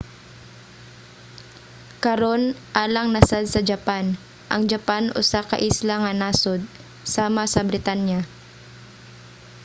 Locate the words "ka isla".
5.49-5.95